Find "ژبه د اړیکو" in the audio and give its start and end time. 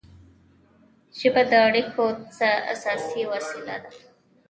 1.19-2.03